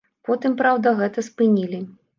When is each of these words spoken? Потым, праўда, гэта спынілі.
Потым, 0.29 0.55
праўда, 0.63 0.95
гэта 1.03 1.29
спынілі. 1.31 1.89